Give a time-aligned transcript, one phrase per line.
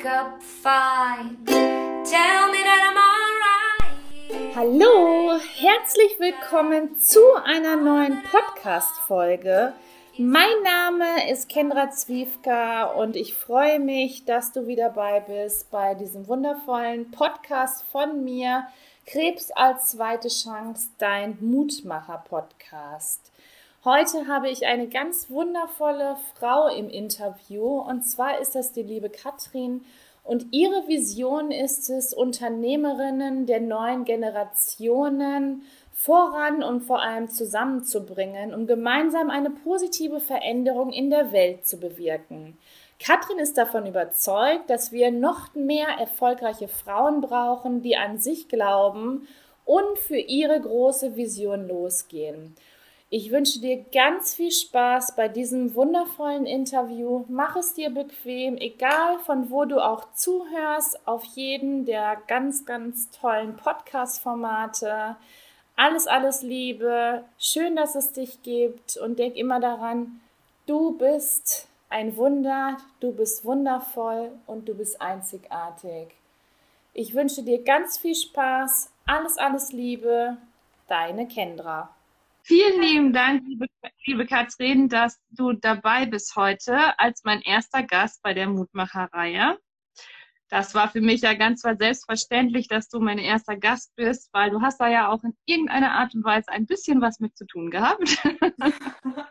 [0.00, 1.36] wake up fine.
[1.44, 4.54] Tell me that I'm alright.
[4.54, 9.74] Hallo, herzlich willkommen zu einer neuen Podcast-Folge.
[10.16, 15.94] Mein Name ist Kendra Zwiefka und ich freue mich, dass du wieder dabei bist bei
[15.94, 18.66] diesem wundervollen Podcast von mir,
[19.06, 23.30] Krebs als zweite Chance, dein Mutmacher-Podcast.
[23.82, 29.08] Heute habe ich eine ganz wundervolle Frau im Interview und zwar ist das die liebe
[29.08, 29.86] Katrin
[30.22, 35.62] und ihre Vision ist es, Unternehmerinnen der neuen Generationen
[35.94, 42.58] voran und vor allem zusammenzubringen, um gemeinsam eine positive Veränderung in der Welt zu bewirken.
[43.02, 49.26] Katrin ist davon überzeugt, dass wir noch mehr erfolgreiche Frauen brauchen, die an sich glauben
[49.64, 52.54] und für ihre große Vision losgehen.
[53.12, 57.24] Ich wünsche dir ganz viel Spaß bei diesem wundervollen Interview.
[57.26, 63.10] Mach es dir bequem, egal von wo du auch zuhörst, auf jeden der ganz, ganz
[63.10, 65.16] tollen Podcast-Formate.
[65.74, 67.24] Alles, alles Liebe.
[67.36, 70.20] Schön, dass es dich gibt und denk immer daran,
[70.66, 76.14] du bist ein Wunder, du bist wundervoll und du bist einzigartig.
[76.94, 78.92] Ich wünsche dir ganz viel Spaß.
[79.04, 80.36] Alles, alles Liebe.
[80.86, 81.90] Deine Kendra.
[82.50, 83.66] Vielen lieben Dank, liebe,
[84.04, 89.56] liebe Katrin, dass du dabei bist heute als mein erster Gast bei der Mutmacherreihe.
[90.48, 94.62] Das war für mich ja ganz selbstverständlich, dass du mein erster Gast bist, weil du
[94.62, 97.70] hast da ja auch in irgendeiner Art und Weise ein bisschen was mit zu tun
[97.70, 98.18] gehabt.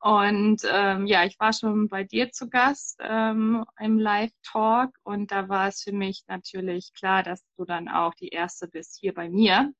[0.00, 5.50] und ähm, ja, ich war schon bei dir zu Gast ähm, im Live-Talk und da
[5.50, 9.28] war es für mich natürlich klar, dass du dann auch die erste bist hier bei
[9.28, 9.74] mir.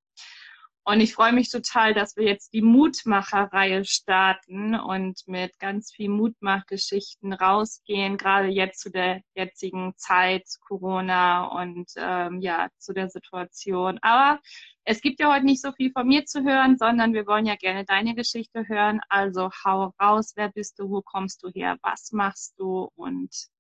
[0.84, 6.08] Und ich freue mich total, dass wir jetzt die Mutmacher-Reihe starten und mit ganz viel
[6.08, 13.98] Mutmachgeschichten rausgehen, gerade jetzt zu der jetzigen Zeit, Corona und ähm, ja, zu der Situation.
[14.00, 14.40] Aber
[14.84, 17.56] es gibt ja heute nicht so viel von mir zu hören, sondern wir wollen ja
[17.56, 19.00] gerne deine Geschichte hören.
[19.10, 23.50] Also hau raus, wer bist du, wo kommst du her, was machst du und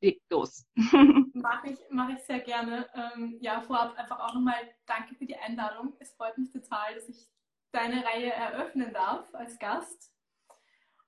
[0.00, 0.66] leg los.
[1.34, 2.88] Mache ich, mach ich sehr gerne.
[2.94, 5.94] Ähm, ja, vorab einfach auch nochmal danke für die Einladung.
[5.98, 7.28] Es freut mich total, dass ich
[7.72, 10.12] deine Reihe eröffnen darf als Gast.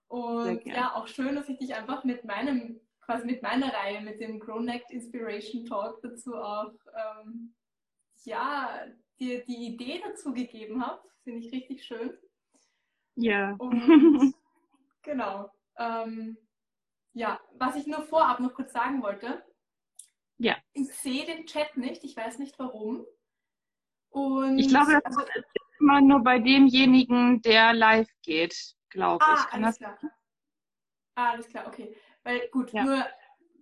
[0.09, 4.21] Und ja, auch schön, dass ich dich einfach mit meinem, quasi mit meiner Reihe, mit
[4.21, 7.55] dem Connect Inspiration Talk dazu auch, ähm,
[8.25, 8.87] ja,
[9.21, 11.00] dir die Idee dazu gegeben habe.
[11.23, 12.12] Finde ich richtig schön.
[13.15, 13.55] Ja.
[13.59, 14.34] Und
[15.03, 15.50] genau.
[15.79, 16.37] Ähm,
[17.20, 19.44] ja, was ich nur vorab noch kurz sagen wollte.
[20.38, 20.56] Ja.
[20.72, 23.06] Ich sehe den Chat nicht, ich weiß nicht warum.
[24.08, 25.44] Und ich glaube, das ist
[25.78, 29.47] immer nur bei demjenigen, der live geht, glaube ah, ich.
[29.50, 29.98] Kann alles das...
[29.98, 30.12] klar.
[31.14, 31.94] Ah, alles klar, okay.
[32.22, 32.84] Weil gut, ja.
[32.84, 33.06] nur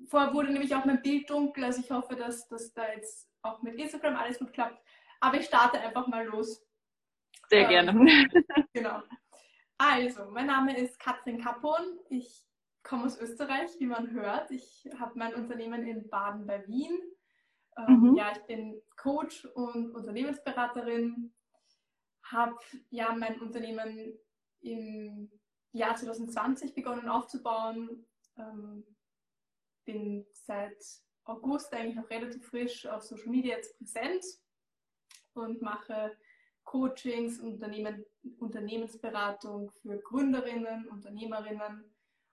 [0.06, 3.60] vorher wurde nämlich auch mein Bild dunkel, also ich hoffe, dass, dass da jetzt auch
[3.62, 4.80] mit Instagram alles gut klappt.
[5.18, 6.64] Aber ich starte einfach mal los.
[7.48, 8.28] Sehr ähm, gerne.
[8.72, 9.02] genau.
[9.78, 11.98] Also, mein Name ist Katrin Kappon.
[12.08, 12.47] Ich
[12.88, 14.50] komme aus Österreich, wie man hört.
[14.50, 16.98] Ich habe mein Unternehmen in Baden bei Wien.
[17.76, 18.16] Ähm, mhm.
[18.16, 21.32] Ja, ich bin Coach und Unternehmensberaterin.
[22.24, 22.56] Habe
[22.90, 24.18] ja mein Unternehmen
[24.60, 25.30] im
[25.72, 28.06] Jahr 2020 begonnen aufzubauen.
[28.38, 28.84] Ähm,
[29.84, 30.82] bin seit
[31.24, 34.24] August eigentlich noch relativ frisch auf Social Media jetzt präsent
[35.34, 36.16] und mache
[36.64, 38.04] Coachings, Unternehmen,
[38.38, 41.87] Unternehmensberatung für Gründerinnen, Unternehmerinnen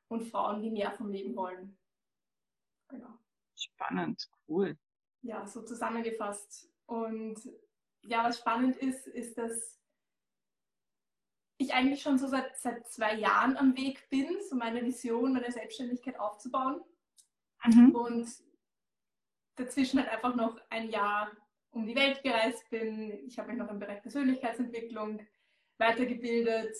[0.07, 1.77] und Frauen, die mehr vom Leben wollen.
[2.89, 3.19] Genau.
[3.55, 4.77] Spannend, cool.
[5.21, 6.69] Ja, so zusammengefasst.
[6.85, 7.39] Und
[8.03, 9.79] ja, was spannend ist, ist, dass
[11.57, 15.51] ich eigentlich schon so seit, seit zwei Jahren am Weg bin, so meine Vision, meine
[15.51, 16.81] Selbstständigkeit aufzubauen.
[17.63, 17.95] Mhm.
[17.95, 18.27] Und
[19.55, 21.31] dazwischen halt einfach noch ein Jahr
[21.72, 23.11] um die Welt gereist bin.
[23.25, 25.25] Ich habe mich noch im Bereich Persönlichkeitsentwicklung
[25.77, 26.75] weitergebildet,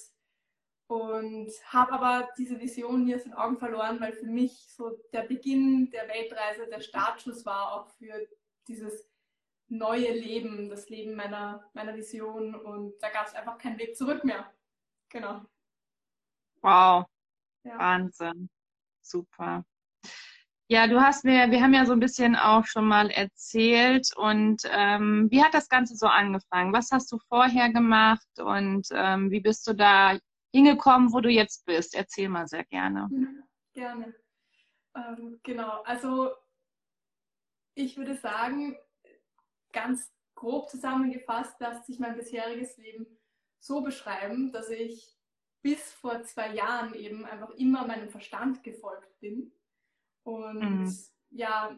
[0.88, 5.24] und habe aber diese Vision nie aus den Augen verloren, weil für mich so der
[5.24, 8.14] Beginn der Weltreise der Startschuss war auch für
[8.68, 9.10] dieses
[9.68, 14.24] neue Leben, das Leben meiner, meiner Vision und da gab es einfach keinen Weg zurück
[14.24, 14.52] mehr.
[15.10, 15.42] Genau.
[16.62, 17.06] Wow.
[17.64, 17.80] Ja.
[17.80, 18.50] Wahnsinn.
[19.02, 19.66] Super.
[20.68, 24.64] Ja, du hast mir, wir haben ja so ein bisschen auch schon mal erzählt und
[24.72, 26.74] ähm, wie hat das Ganze so angefangen?
[26.74, 30.18] Was hast du vorher gemacht und ähm, wie bist du da
[30.56, 31.96] hingekommen, wo du jetzt bist?
[31.96, 33.10] Erzähl mal sehr gerne.
[33.74, 34.16] Gerne.
[34.96, 36.32] Ähm, genau, also
[37.74, 38.78] ich würde sagen,
[39.74, 43.06] ganz grob zusammengefasst lässt sich mein bisheriges Leben
[43.60, 45.18] so beschreiben, dass ich
[45.62, 49.52] bis vor zwei Jahren eben einfach immer meinem Verstand gefolgt bin
[50.24, 50.98] und mhm.
[51.32, 51.78] ja,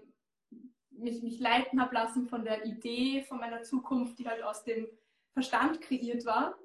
[0.92, 4.88] mich, mich leiten habe lassen von der Idee von meiner Zukunft, die halt aus dem
[5.34, 6.58] Verstand kreiert war.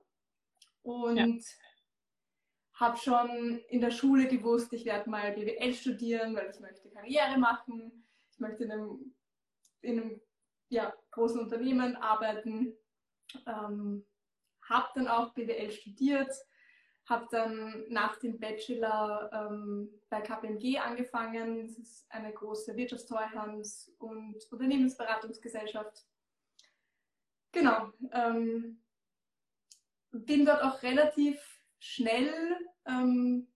[0.82, 1.26] Und ja.
[2.82, 7.38] Habe schon in der Schule gewusst, ich werde mal BWL studieren, weil ich möchte Karriere
[7.38, 8.04] machen.
[8.32, 9.14] Ich möchte in einem,
[9.82, 10.20] in einem
[10.68, 12.74] ja, großen Unternehmen arbeiten.
[13.46, 14.04] Ähm,
[14.68, 16.32] habe dann auch BWL studiert,
[17.06, 21.68] habe dann nach dem Bachelor ähm, bei KPMG angefangen.
[21.68, 26.04] Das ist eine große Wirtschaftstreuhands- und Unternehmensberatungsgesellschaft.
[27.52, 27.92] Genau.
[28.12, 28.82] Ähm,
[30.10, 32.32] bin dort auch relativ schnell
[32.86, 33.48] ähm,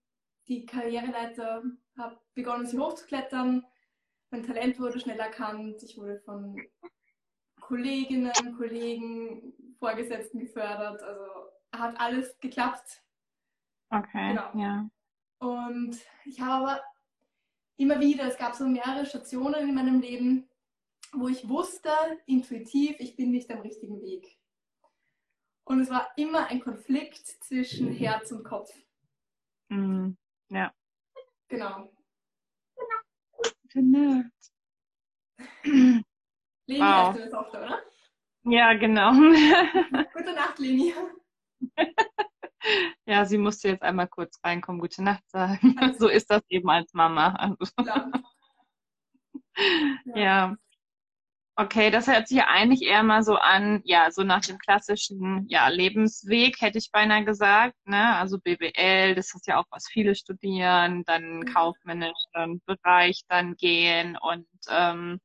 [0.47, 1.63] die Karriereleiter,
[1.97, 3.65] habe begonnen, sie hochzuklettern.
[4.31, 5.81] Mein Talent wurde schnell erkannt.
[5.81, 6.61] Ich wurde von
[7.61, 11.01] Kolleginnen, Kollegen, Vorgesetzten gefördert.
[11.01, 11.23] Also
[11.71, 13.01] hat alles geklappt.
[13.89, 14.51] Okay, genau.
[14.55, 14.89] ja.
[15.39, 16.81] Und ich habe aber
[17.77, 20.49] immer wieder, es gab so mehrere Stationen in meinem Leben,
[21.13, 21.91] wo ich wusste,
[22.25, 24.37] intuitiv, ich bin nicht am richtigen Weg.
[25.67, 28.73] Und es war immer ein Konflikt zwischen Herz und Kopf.
[29.67, 30.11] Mm,
[30.49, 30.73] ja.
[31.49, 31.91] Genau.
[33.69, 34.23] Genau.
[35.63, 36.03] Leni
[36.67, 37.13] wow.
[37.13, 37.81] ist deine Tochter, oder?
[38.43, 39.11] Ja, genau.
[40.13, 40.93] Gute Nacht, Leni.
[43.05, 45.77] Ja, sie musste jetzt einmal kurz reinkommen, gute Nacht sagen.
[45.97, 47.33] So ist das eben als Mama.
[47.33, 47.71] Also.
[50.05, 50.15] Ja.
[50.15, 50.55] ja.
[51.59, 55.47] Okay, das hört sich ja eigentlich eher mal so an, ja, so nach dem klassischen
[55.49, 57.75] ja, Lebensweg, hätte ich beinahe gesagt.
[57.85, 58.15] Ne?
[58.15, 61.45] Also BWL, das ist ja auch, was viele studieren, dann mhm.
[61.45, 65.19] kaufmännischen Bereich dann gehen und ähm,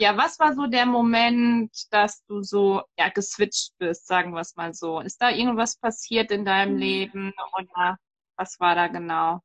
[0.00, 4.56] ja, was war so der Moment, dass du so ja, geswitcht bist, sagen wir es
[4.56, 5.00] mal so?
[5.00, 6.80] Ist da irgendwas passiert in deinem mhm.
[6.80, 7.98] Leben oder
[8.36, 9.42] was war da genau?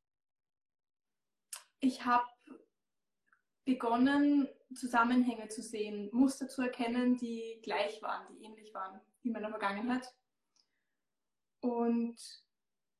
[1.79, 2.25] Ich habe
[3.65, 9.50] begonnen, Zusammenhänge zu sehen, Muster zu erkennen, die gleich waren, die ähnlich waren in meiner
[9.50, 10.07] Vergangenheit.
[11.62, 12.18] Und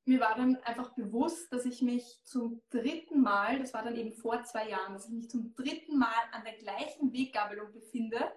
[0.06, 4.14] mir war dann einfach bewusst, dass ich mich zum dritten Mal, das war dann eben
[4.14, 8.32] vor zwei Jahren, dass ich mich zum dritten Mal an der gleichen Weggabelung befinde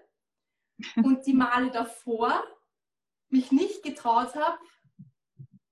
[0.96, 2.44] und die Male davor
[3.28, 4.58] mich nicht getraut habe,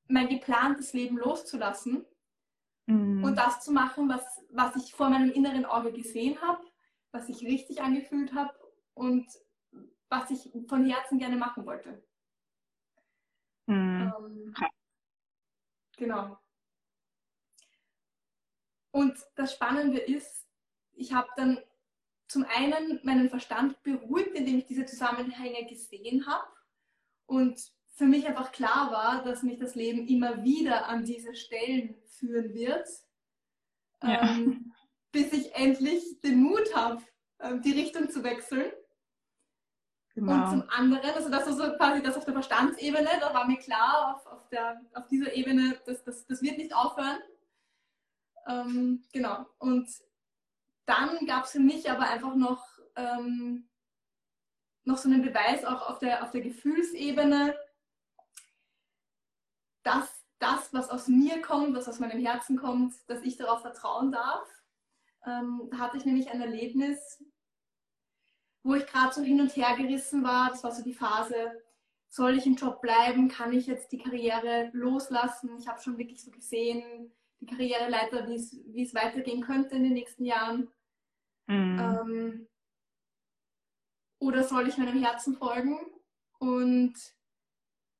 [0.07, 2.05] mein geplantes Leben loszulassen
[2.87, 3.25] mhm.
[3.25, 6.63] und das zu machen, was, was ich vor meinem inneren Auge gesehen habe,
[7.13, 8.53] was ich richtig angefühlt habe
[8.95, 9.27] und
[10.09, 12.03] was ich von Herzen gerne machen wollte.
[13.67, 14.13] Mhm.
[14.17, 14.55] Ähm,
[15.97, 16.39] Genau.
[18.91, 20.47] Und das Spannende ist,
[20.93, 21.59] ich habe dann
[22.29, 26.49] zum einen meinen Verstand beruhigt, indem ich diese Zusammenhänge gesehen habe
[27.27, 27.61] und
[27.95, 32.53] für mich einfach klar war, dass mich das Leben immer wieder an diese Stellen führen
[32.53, 32.89] wird,
[34.03, 34.23] ja.
[34.23, 34.73] ähm,
[35.13, 37.03] bis ich endlich den Mut habe,
[37.41, 38.73] ähm, die Richtung zu wechseln.
[40.15, 40.33] Genau.
[40.33, 43.59] Und zum anderen, also das ist so quasi das auf der Verstandsebene, da war mir
[43.59, 47.19] klar, auf, auf, der, auf dieser Ebene, das, das, das wird nicht aufhören.
[48.47, 49.47] Ähm, genau.
[49.59, 49.89] Und
[50.87, 52.65] dann gab es für mich aber einfach noch,
[52.97, 53.69] ähm,
[54.85, 57.57] noch so einen Beweis auch auf der, auf der Gefühlsebene,
[59.85, 64.11] dass das, was aus mir kommt, was aus meinem Herzen kommt, dass ich darauf vertrauen
[64.11, 64.49] darf.
[65.25, 67.23] Ähm, da hatte ich nämlich ein Erlebnis,
[68.63, 70.51] wo ich gerade so hin und her gerissen war.
[70.51, 71.63] Das war so die Phase,
[72.09, 73.29] soll ich im Job bleiben?
[73.29, 75.57] Kann ich jetzt die Karriere loslassen?
[75.59, 80.25] Ich habe schon wirklich so gesehen, die Karriereleiter, wie es weitergehen könnte in den nächsten
[80.25, 80.71] Jahren.
[81.47, 81.79] Mhm.
[81.79, 82.49] Ähm,
[84.19, 85.79] oder soll ich meinem Herzen folgen?
[86.39, 86.95] Und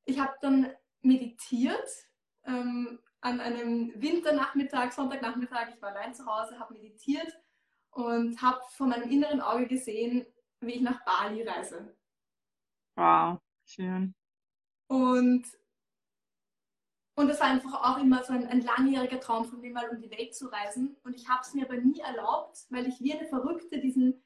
[0.05, 0.73] ich habe dann
[1.05, 1.89] meditiert
[2.45, 5.75] ähm, an einem Winternachmittag, Sonntagnachmittag.
[5.75, 7.33] Ich war allein zu Hause, habe meditiert
[7.91, 10.27] und habe von meinem inneren Auge gesehen,
[10.61, 11.97] wie ich nach Bali reise.
[12.97, 14.15] Wow, schön.
[14.89, 15.45] Und,
[17.17, 20.01] und das war einfach auch immer so ein, ein langjähriger Traum von mir, mal um
[20.01, 20.97] die Welt zu reisen.
[21.05, 24.24] Und ich habe es mir aber nie erlaubt, weil ich wie eine Verrückte diesen,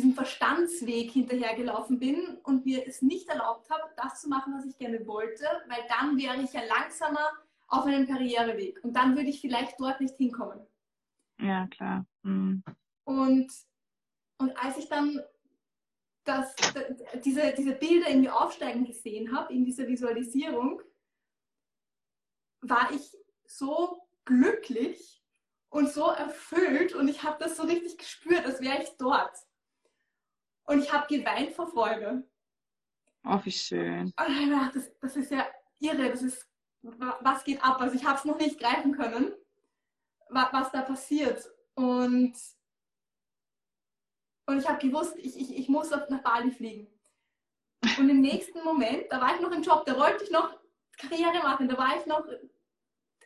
[0.00, 4.78] diesen Verstandsweg hinterhergelaufen bin und mir es nicht erlaubt habe, das zu machen, was ich
[4.78, 7.30] gerne wollte, weil dann wäre ich ja langsamer
[7.68, 10.66] auf einem Karriereweg und dann würde ich vielleicht dort nicht hinkommen.
[11.38, 12.06] Ja, klar.
[12.22, 12.62] Mhm.
[13.04, 13.52] Und,
[14.38, 15.20] und als ich dann
[16.24, 16.54] dass
[17.24, 20.80] diese, diese Bilder in mir aufsteigen gesehen habe, in dieser Visualisierung,
[22.60, 23.16] war ich
[23.46, 25.24] so glücklich
[25.70, 29.34] und so erfüllt und ich habe das so richtig gespürt, als wäre ich dort.
[30.70, 32.22] Und ich habe geweint vor Freude.
[33.24, 34.12] Oh, wie schön.
[34.16, 35.44] Und das, das ist ja
[35.80, 36.48] irre, das ist,
[36.82, 37.80] was geht ab?
[37.80, 39.34] Also ich habe es noch nicht greifen können,
[40.28, 41.44] was, da passiert.
[41.74, 42.34] Und
[44.46, 46.86] Und ich habe gewusst, ich, ich, ich muss nach Bali fliegen.
[47.98, 50.56] Und im nächsten Moment, da war ich noch im Job, da wollte ich noch
[50.98, 52.24] Karriere machen, da war ich noch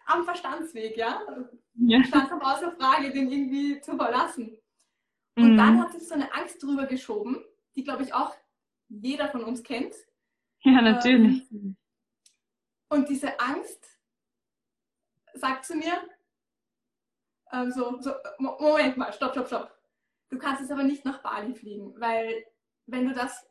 [0.06, 1.20] am Verstandsweg, ja.
[1.74, 2.02] ja.
[2.04, 4.56] Stand noch außer Frage, den irgendwie zu verlassen.
[5.36, 5.56] Und mhm.
[5.56, 8.34] dann hat sich so eine Angst drüber geschoben, die, glaube ich, auch
[8.88, 9.94] jeder von uns kennt.
[10.62, 11.50] Ja, natürlich.
[11.50, 11.76] Ähm,
[12.88, 13.98] und diese Angst
[15.34, 15.94] sagt zu mir,
[17.52, 19.76] ähm, so, so, Moment mal, stopp, stopp, stopp.
[20.30, 22.46] Du kannst jetzt aber nicht nach Bali fliegen, weil
[22.86, 23.46] wenn du das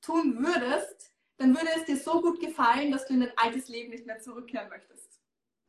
[0.00, 3.90] tun würdest, dann würde es dir so gut gefallen, dass du in dein altes Leben
[3.90, 5.20] nicht mehr zurückkehren möchtest.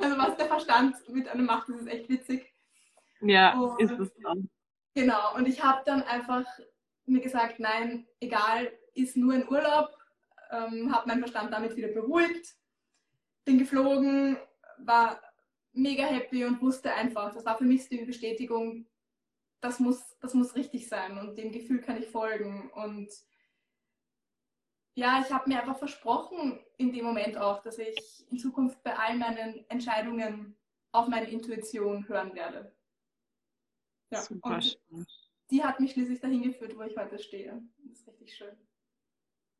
[0.00, 2.52] also was der Verstand mit einem macht, das ist echt witzig.
[3.20, 4.48] Ja, und, ist es dann.
[4.94, 6.44] Genau, und ich habe dann einfach
[7.06, 9.90] mir gesagt, nein, egal, ist nur ein Urlaub,
[10.50, 12.54] ähm, habe meinen Verstand damit wieder beruhigt,
[13.44, 14.36] bin geflogen,
[14.78, 15.20] war
[15.72, 18.86] mega happy und wusste einfach, das war für mich die Bestätigung,
[19.60, 22.70] das muss, das muss richtig sein und dem Gefühl kann ich folgen.
[22.70, 23.08] Und
[24.94, 28.96] ja, ich habe mir einfach versprochen in dem Moment auch, dass ich in Zukunft bei
[28.96, 30.56] all meinen Entscheidungen
[30.92, 32.72] auf meine Intuition hören werde.
[34.10, 35.06] Ja, Super und schön.
[35.50, 37.60] die hat mich schließlich dahin geführt, wo ich heute stehe.
[37.84, 38.56] Das ist richtig schön.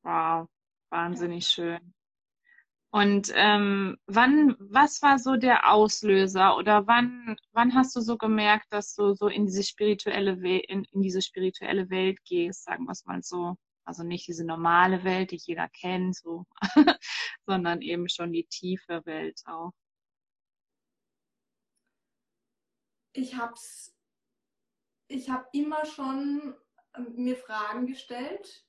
[0.02, 0.48] Wow,
[0.90, 1.78] wahnsinnig ja.
[1.78, 1.94] schön.
[2.90, 8.66] Und ähm, wann, was war so der Auslöser oder wann, wann hast du so gemerkt,
[8.70, 12.92] dass du so in diese spirituelle Welt, in, in diese spirituelle Welt gehst, sagen wir
[12.92, 13.56] es mal so?
[13.84, 16.44] Also nicht diese normale Welt, die jeder kennt, so,
[17.46, 19.72] sondern eben schon die tiefe Welt auch.
[23.12, 23.95] Ich hab's,
[25.08, 26.54] ich habe immer schon
[26.96, 28.66] ähm, mir Fragen gestellt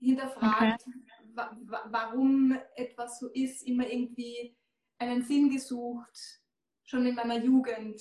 [0.00, 0.98] hinterfragt, okay.
[1.34, 4.56] wa warum etwas so ist, immer irgendwie
[4.98, 6.40] einen Sinn gesucht,
[6.84, 8.00] schon in meiner Jugend.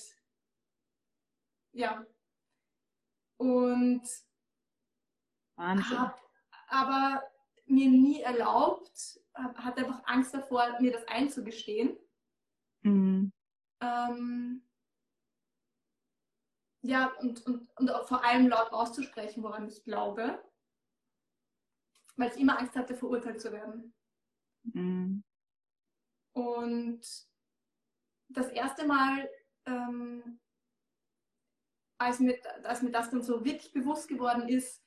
[1.74, 2.06] Ja.
[3.38, 4.04] Und
[5.58, 6.16] habe
[6.68, 7.24] aber
[7.66, 11.98] mir nie erlaubt, hatte einfach Angst davor, mir das einzugestehen.
[12.82, 13.32] Mhm.
[13.82, 14.67] Ähm,
[16.88, 20.39] ja, und, und, und vor allem laut auszusprechen, woran ich glaube
[22.17, 23.94] weil ich immer Angst hatte, verurteilt zu werden.
[24.63, 25.24] Mhm.
[26.34, 27.01] Und
[28.29, 29.29] das erste Mal,
[29.65, 30.39] ähm,
[32.00, 34.84] als, mir, als mir das dann so wirklich bewusst geworden ist,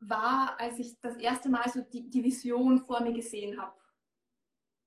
[0.00, 3.78] war, als ich das erste Mal so die, die Vision vor mir gesehen habe.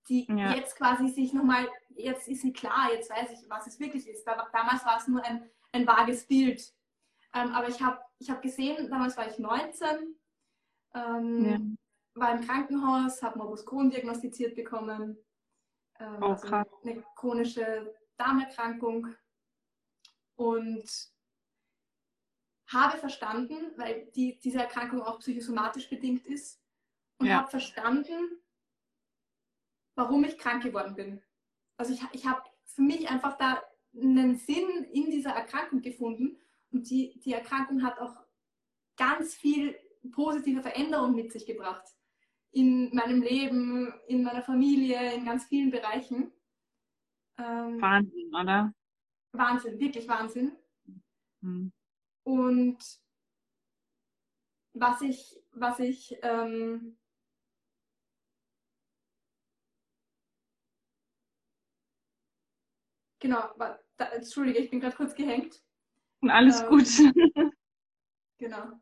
[0.10, 0.54] Die ja.
[0.54, 4.26] jetzt quasi sich nochmal, jetzt ist sie klar, jetzt weiß ich, was es wirklich ist.
[4.26, 6.74] Da, damals war es nur ein, ein vages Bild.
[7.34, 10.16] Ähm, aber ich habe ich hab gesehen, damals war ich 19
[10.96, 11.60] ähm, ja.
[12.22, 15.18] War im Krankenhaus, habe Morbus Crohn diagnostiziert bekommen.
[16.00, 19.14] Ähm, oh, also eine chronische Darmerkrankung.
[20.38, 20.90] Und
[22.68, 26.62] habe verstanden, weil die, diese Erkrankung auch psychosomatisch bedingt ist,
[27.18, 27.38] und ja.
[27.38, 28.42] habe verstanden,
[29.96, 31.24] warum ich krank geworden bin.
[31.78, 33.64] Also ich, ich habe für mich einfach da
[33.96, 36.38] einen Sinn in dieser Erkrankung gefunden
[36.72, 38.18] und die, die Erkrankung hat auch
[38.98, 39.76] ganz viel
[40.12, 41.84] positive Veränderung mit sich gebracht.
[42.52, 46.32] In meinem Leben, in meiner Familie, in ganz vielen Bereichen.
[47.38, 48.74] Ähm, Wahnsinn, oder?
[49.34, 50.56] Wahnsinn, wirklich Wahnsinn.
[51.42, 51.72] Hm.
[52.24, 52.78] Und
[54.74, 56.98] was ich, was ich ähm,
[63.20, 63.50] genau,
[63.98, 65.62] da, entschuldige, ich bin gerade kurz gehängt.
[66.22, 66.88] Alles ähm, gut.
[68.38, 68.80] genau.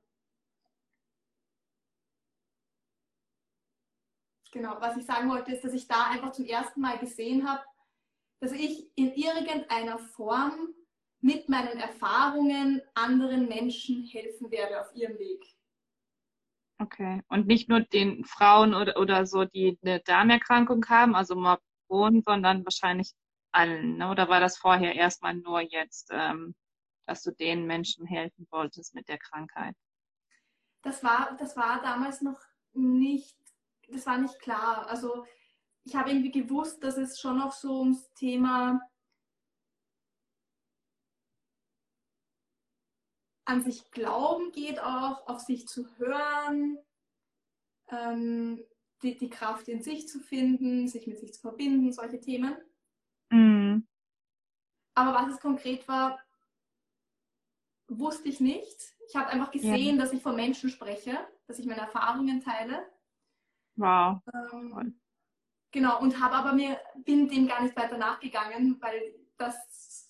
[4.51, 7.63] Genau, was ich sagen wollte, ist, dass ich da einfach zum ersten Mal gesehen habe,
[8.39, 10.73] dass ich in irgendeiner Form
[11.21, 15.43] mit meinen Erfahrungen anderen Menschen helfen werde auf ihrem Weg.
[16.79, 17.21] Okay.
[17.29, 22.65] Und nicht nur den Frauen oder, oder so, die eine Darmerkrankung haben, also Morbon, sondern
[22.65, 23.13] wahrscheinlich
[23.53, 23.97] allen.
[23.97, 24.09] Ne?
[24.09, 26.55] Oder war das vorher erstmal nur jetzt, ähm,
[27.05, 29.75] dass du den Menschen helfen wolltest mit der Krankheit?
[30.81, 32.39] Das war, das war damals noch
[32.73, 33.37] nicht
[33.93, 34.87] das war nicht klar.
[34.87, 35.25] Also
[35.83, 38.81] ich habe irgendwie gewusst, dass es schon noch so ums Thema
[43.45, 46.77] an sich glauben geht, auch auf sich zu hören,
[47.89, 48.63] ähm,
[49.01, 52.55] die, die Kraft in sich zu finden, sich mit sich zu verbinden, solche Themen.
[53.33, 53.87] Mhm.
[54.95, 56.19] Aber was es konkret war,
[57.87, 58.93] wusste ich nicht.
[59.07, 60.03] Ich habe einfach gesehen, ja.
[60.03, 62.85] dass ich von Menschen spreche, dass ich meine Erfahrungen teile.
[63.75, 64.19] Wow.
[64.31, 64.99] Ähm,
[65.71, 69.55] genau, und habe aber mir, bin dem gar nicht weiter nachgegangen, weil das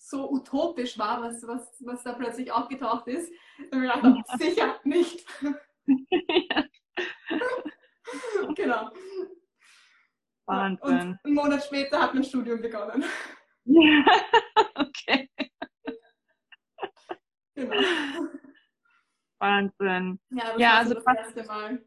[0.06, 3.32] so utopisch war, was, was, was da plötzlich aufgetaucht ist.
[3.72, 5.26] Und ich dachte, sicher nicht.
[8.54, 8.90] genau.
[10.46, 11.10] Wahnsinn.
[11.10, 13.04] Und einen Monat später hat mein Studium begonnen.
[14.74, 15.28] okay.
[17.54, 18.28] Genau.
[19.38, 20.18] Wahnsinn.
[20.30, 21.84] Ja, das Ja, war also so das erste Mal.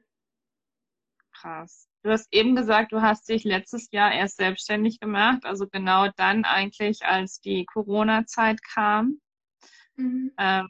[1.33, 1.87] Krass.
[2.03, 6.45] Du hast eben gesagt, du hast dich letztes Jahr erst selbstständig gemacht, also genau dann
[6.45, 9.19] eigentlich, als die Corona-Zeit kam.
[9.97, 10.31] Mhm.
[10.37, 10.69] Ähm,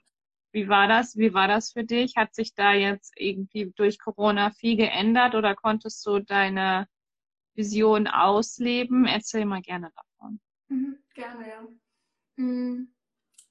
[0.52, 1.16] wie war das?
[1.16, 2.16] Wie war das für dich?
[2.16, 6.88] Hat sich da jetzt irgendwie durch Corona viel geändert oder konntest du deine
[7.58, 9.06] Vision ausleben?
[9.06, 10.40] Erzähl mal gerne davon.
[10.70, 11.68] Mhm, gerne, ja.
[12.38, 12.94] Mm,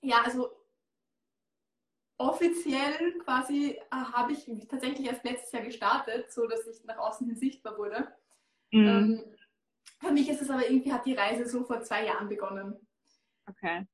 [0.00, 0.50] Ja, also
[2.18, 7.26] offiziell quasi äh, habe ich tatsächlich erst letztes Jahr gestartet, so dass ich nach außen
[7.26, 8.14] hin sichtbar wurde.
[8.72, 8.86] Mhm.
[8.86, 9.36] Ähm,
[10.00, 12.86] für mich ist es aber irgendwie, hat die Reise so vor zwei Jahren begonnen.
[13.48, 13.86] Okay.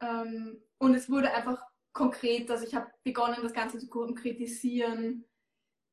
[0.00, 1.62] Ähm, und es wurde einfach
[1.92, 5.24] konkret, also ich habe begonnen, das Ganze zu konkretisieren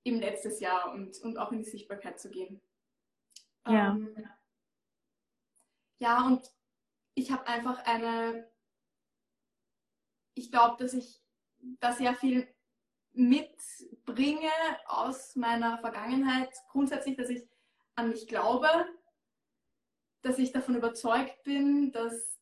[0.03, 2.61] im letztes Jahr und, und auch in die Sichtbarkeit zu gehen.
[3.67, 3.91] Ja.
[3.91, 4.29] Ähm,
[5.99, 6.51] ja, und
[7.15, 8.51] ich habe einfach eine,
[10.35, 11.23] ich glaube, dass ich
[11.79, 12.53] da sehr viel
[13.13, 14.51] mitbringe
[14.87, 16.53] aus meiner Vergangenheit.
[16.69, 17.47] Grundsätzlich, dass ich
[17.95, 18.67] an mich glaube,
[20.21, 22.39] dass ich davon überzeugt bin, dass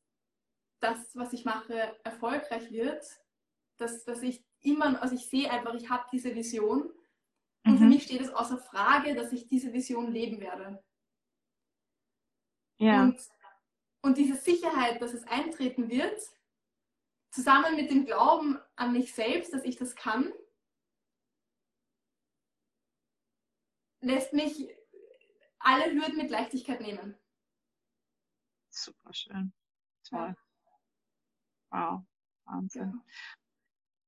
[0.80, 3.06] das, was ich mache, erfolgreich wird.
[3.78, 6.92] Dass, dass ich immer, also ich sehe einfach, ich habe diese Vision.
[7.66, 7.90] Und für Mhm.
[7.90, 10.84] mich steht es außer Frage, dass ich diese Vision leben werde.
[12.84, 13.04] Ja.
[13.04, 13.22] Und,
[14.02, 16.20] und diese Sicherheit, dass es eintreten wird,
[17.32, 20.32] zusammen mit dem Glauben an mich selbst, dass ich das kann,
[24.02, 24.70] lässt mich
[25.60, 27.18] alle Hürden mit Leichtigkeit nehmen.
[28.70, 29.54] Super schön.
[30.04, 30.36] Toll.
[31.72, 31.92] Ja.
[31.94, 32.06] Wow.
[32.46, 32.92] Wahnsinn.
[32.94, 33.43] Ja.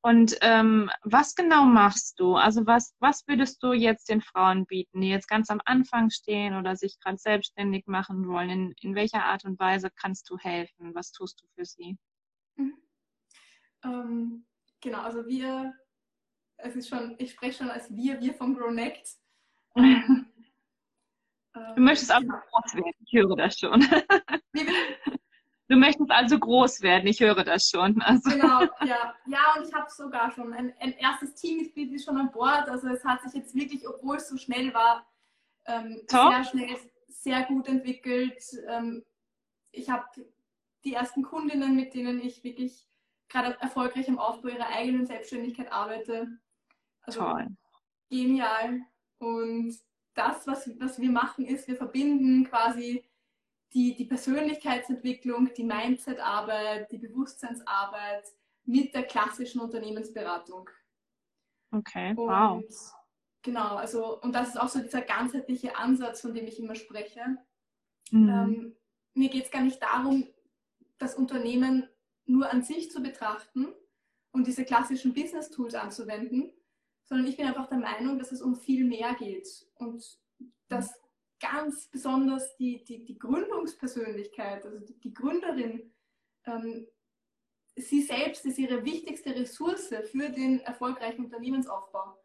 [0.06, 2.36] Und ähm, was genau machst du?
[2.36, 6.56] Also was, was würdest du jetzt den Frauen bieten, die jetzt ganz am Anfang stehen
[6.56, 8.52] oder sich gerade selbstständig machen wollen?
[8.52, 10.94] In, in welcher Art und Weise kannst du helfen?
[10.94, 11.98] Was tust du für sie?
[12.56, 12.78] Mhm.
[13.84, 14.46] Ähm,
[14.80, 15.74] genau, also wir,
[16.58, 19.10] es ist schon, ich spreche schon als wir, wir vom GrowNect.
[21.58, 22.38] Ähm, Du möchtest also genau.
[22.52, 22.94] groß werden.
[23.06, 23.80] Ich höre das schon.
[24.52, 24.74] Bitte?
[25.68, 27.08] Du möchtest also groß werden.
[27.08, 28.02] Ich höre das schon.
[28.02, 29.16] Also, Genau, ja.
[29.26, 32.70] Ja, und ich habe sogar schon ein, ein erstes Teammitglied ist schon an Bord.
[32.70, 35.08] Also es hat sich jetzt wirklich, obwohl es so schnell war,
[35.66, 38.44] ähm, sehr schnell, sehr gut entwickelt.
[38.68, 39.04] Ähm,
[39.72, 40.06] ich habe
[40.84, 42.88] die ersten Kundinnen, mit denen ich wirklich
[43.28, 46.28] gerade erfolgreich im Aufbau ihrer eigenen Selbstständigkeit arbeite.
[47.02, 47.48] Also toll.
[48.10, 48.82] genial.
[49.18, 49.76] Und
[50.14, 53.04] das, was, was wir machen, ist, wir verbinden quasi
[53.74, 58.26] die, die Persönlichkeitsentwicklung, die Mindset-Arbeit, die Bewusstseinsarbeit
[58.64, 60.70] mit der klassischen Unternehmensberatung.
[61.72, 62.10] Okay.
[62.12, 62.64] Und Wow.
[63.42, 67.38] genau, also, und das ist auch so dieser ganzheitliche Ansatz, von dem ich immer spreche.
[68.12, 68.30] Mhm.
[68.30, 68.76] Ähm,
[69.14, 70.28] mir geht es gar nicht darum,
[70.98, 71.88] das Unternehmen
[72.26, 73.74] nur an sich zu betrachten
[74.32, 76.52] und diese klassischen Business-Tools anzuwenden,
[77.04, 80.20] sondern ich bin einfach der Meinung, dass es um viel mehr geht und
[80.68, 81.00] dass
[81.52, 85.94] ganz besonders die, die, die Gründungspersönlichkeit, also die, die Gründerin,
[86.46, 86.88] ähm,
[87.76, 92.18] sie selbst ist ihre wichtigste Ressource für den erfolgreichen Unternehmensaufbau.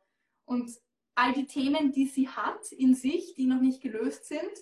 [0.44, 0.70] Und
[1.14, 4.52] all die Themen, die sie hat in sich, die noch nicht gelöst sind,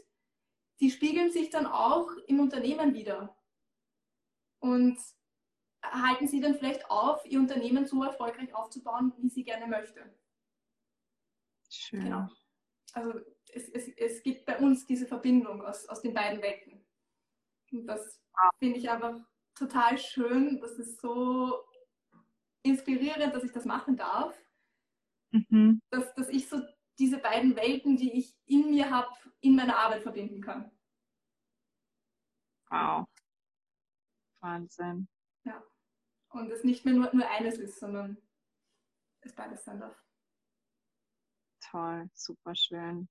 [0.81, 3.37] die spiegeln sich dann auch im Unternehmen wieder.
[4.61, 4.99] Und
[5.83, 10.01] halten sie dann vielleicht auf, ihr Unternehmen so erfolgreich aufzubauen, wie sie gerne möchte.
[11.71, 12.05] Schön.
[12.05, 12.29] Genau.
[12.93, 16.85] Also es, es, es gibt bei uns diese Verbindung aus, aus den beiden Welten.
[17.73, 18.23] Und das
[18.59, 19.19] finde ich einfach
[19.55, 20.61] total schön.
[20.61, 21.65] Das ist so
[22.63, 24.37] inspirierend, dass ich das machen darf.
[25.31, 25.81] Mhm.
[25.91, 26.61] Dass, dass ich so
[26.99, 29.09] diese beiden Welten, die ich in mir habe,
[29.41, 30.71] in meiner Arbeit verbinden kann.
[32.71, 33.07] Wow.
[34.41, 35.09] Wahnsinn.
[36.31, 38.19] Und es nicht mehr nur, nur eines ist, sondern
[39.21, 39.97] es beides sein darf.
[41.61, 43.09] Toll, super schön.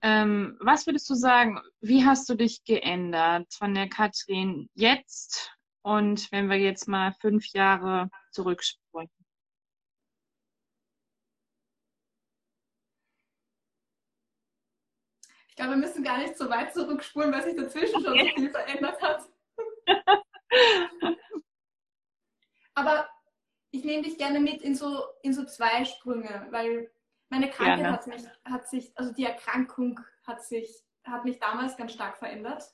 [0.00, 6.30] Ähm, was würdest du sagen, wie hast du dich geändert von der Katrin jetzt und
[6.30, 9.08] wenn wir jetzt mal fünf Jahre zurückspulen?
[15.48, 18.50] Ich glaube, wir müssen gar nicht so weit zurückspulen, weil sich dazwischen schon so viel
[18.50, 19.28] verändert hat.
[22.74, 23.08] Aber
[23.72, 26.92] ich nehme dich gerne mit in so, in so zwei Sprünge, weil
[27.30, 27.92] meine Krankheit Gerne.
[27.92, 32.64] hat sich, hat sich, also die Erkrankung hat sich, hat mich damals ganz stark verändert.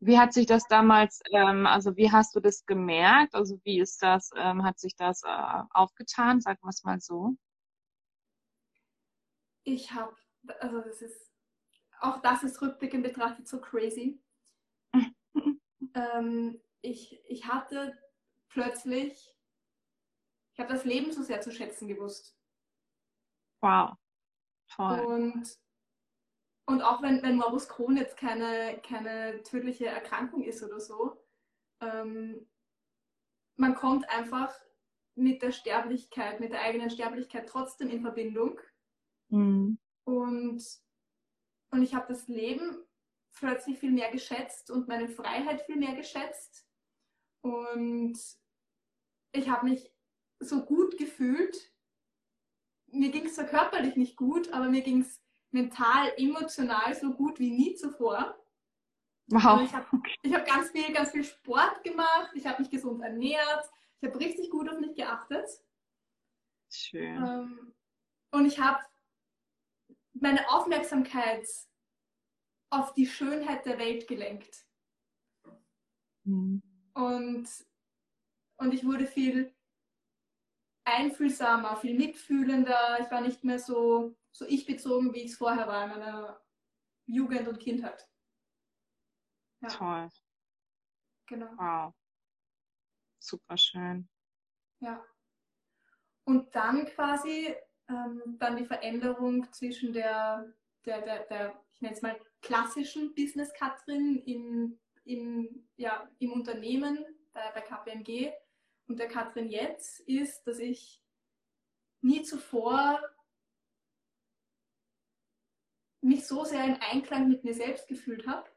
[0.00, 3.34] Wie hat sich das damals, ähm, also wie hast du das gemerkt?
[3.34, 7.36] Also wie ist das, ähm, hat sich das äh, aufgetan, sagen wir es mal so?
[9.64, 10.14] Ich habe,
[10.60, 11.32] also das ist,
[12.00, 14.22] auch das ist rückblickend betrachtet so crazy.
[15.94, 17.98] ähm, ich, ich hatte
[18.50, 19.34] plötzlich,
[20.52, 22.36] ich habe das Leben so sehr zu schätzen gewusst.
[23.60, 23.96] Wow,
[24.68, 25.00] toll.
[25.00, 25.58] Und
[26.68, 31.16] und auch wenn, wenn Morbus Crohn jetzt keine, keine tödliche Erkrankung ist oder so,
[31.80, 32.48] ähm,
[33.56, 34.52] man kommt einfach
[35.14, 38.60] mit der Sterblichkeit, mit der eigenen Sterblichkeit trotzdem in Verbindung.
[39.28, 39.78] Mhm.
[40.04, 40.62] Und,
[41.70, 42.84] und ich habe das Leben
[43.32, 46.66] plötzlich viel mehr geschätzt und meine Freiheit viel mehr geschätzt.
[47.42, 48.18] Und
[49.32, 49.92] ich habe mich
[50.40, 51.72] so gut gefühlt.
[52.98, 57.38] Mir ging es zwar körperlich nicht gut, aber mir ging es mental, emotional so gut
[57.38, 58.38] wie nie zuvor.
[59.28, 59.44] Wow.
[59.44, 59.86] Also ich habe
[60.34, 63.64] hab ganz viel, ganz viel Sport gemacht, ich habe mich gesund ernährt,
[64.00, 65.48] ich habe richtig gut auf mich geachtet.
[66.70, 67.16] Schön.
[67.16, 67.74] Ähm,
[68.32, 68.84] und ich habe
[70.12, 71.46] meine Aufmerksamkeit
[72.70, 74.66] auf die Schönheit der Welt gelenkt.
[76.24, 76.62] Mhm.
[76.94, 77.48] Und,
[78.58, 79.55] und ich wurde viel
[80.86, 82.98] einfühlsamer, viel mitfühlender.
[83.00, 86.40] Ich war nicht mehr so so ich bezogen, wie ich es vorher war in meiner
[87.06, 88.06] Jugend und Kindheit.
[89.62, 89.68] Ja.
[89.68, 90.08] Toll.
[91.26, 91.50] Genau.
[91.56, 91.94] Wow.
[93.18, 94.08] Super schön.
[94.80, 95.02] Ja.
[96.24, 97.54] Und dann quasi
[97.88, 100.52] ähm, dann die Veränderung zwischen der,
[100.84, 107.04] der, der, der ich nenne es mal klassischen Business Katrin im, im, ja, im Unternehmen
[107.32, 108.32] bei, bei KPMG
[108.86, 111.02] und der Katrin jetzt ist, dass ich
[112.00, 113.00] nie zuvor
[116.00, 118.48] mich so sehr im Einklang mit mir selbst gefühlt habe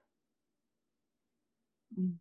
[1.90, 2.20] mhm.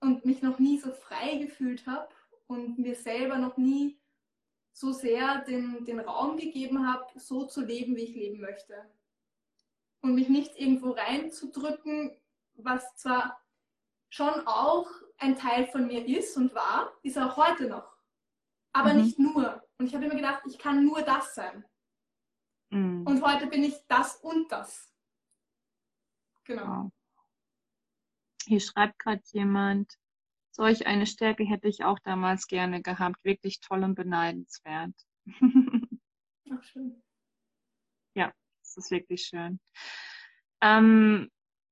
[0.00, 2.14] und mich noch nie so frei gefühlt habe
[2.46, 4.00] und mir selber noch nie
[4.72, 8.90] so sehr den, den Raum gegeben habe, so zu leben, wie ich leben möchte.
[10.00, 12.16] Und mich nicht irgendwo reinzudrücken,
[12.54, 13.40] was zwar
[14.08, 17.96] schon auch ein Teil von mir ist und war, ist auch heute noch.
[18.72, 19.02] Aber mhm.
[19.02, 19.62] nicht nur.
[19.78, 21.64] Und ich habe immer gedacht, ich kann nur das sein.
[22.70, 23.06] Mhm.
[23.06, 24.92] Und heute bin ich das und das.
[26.44, 26.90] Genau.
[28.46, 29.96] Hier schreibt gerade jemand,
[30.50, 33.24] solch eine Stärke hätte ich auch damals gerne gehabt.
[33.24, 34.94] Wirklich toll und beneidenswert.
[36.50, 37.02] Ach, schön.
[38.14, 39.60] Ja, das ist wirklich schön.
[40.60, 41.30] Ähm,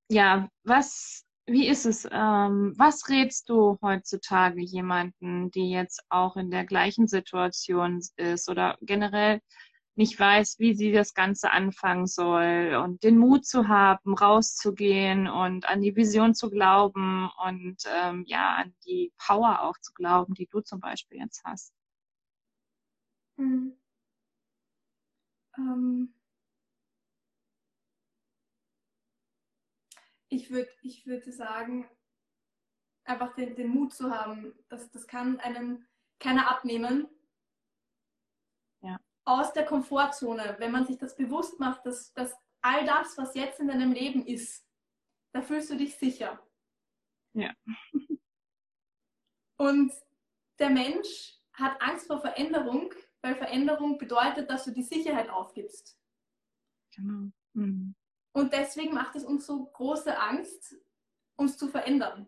[0.09, 6.51] ja, was, wie ist es, ähm, was rätst du heutzutage jemanden, die jetzt auch in
[6.51, 9.41] der gleichen Situation ist oder generell
[9.95, 15.69] nicht weiß, wie sie das Ganze anfangen soll und den Mut zu haben, rauszugehen und
[15.69, 20.47] an die Vision zu glauben und ähm, ja, an die Power auch zu glauben, die
[20.47, 21.73] du zum Beispiel jetzt hast.
[23.39, 23.77] Hm.
[25.59, 26.15] Ähm.
[30.33, 31.89] Ich würde ich würd sagen,
[33.05, 35.87] einfach den, den Mut zu haben, das, das kann einem
[36.19, 37.09] keiner abnehmen,
[39.25, 43.61] aus der Komfortzone, wenn man sich das bewusst macht, dass, dass all das, was jetzt
[43.61, 44.67] in deinem Leben ist,
[45.33, 46.45] da fühlst du dich sicher.
[47.35, 47.55] Ja.
[49.57, 49.93] Und
[50.59, 55.99] der Mensch hat Angst vor Veränderung, weil Veränderung bedeutet, dass du die Sicherheit aufgibst.
[56.95, 57.31] Genau.
[57.53, 57.95] Mhm.
[58.33, 60.75] Und deswegen macht es uns so große Angst,
[61.37, 62.27] uns zu verändern.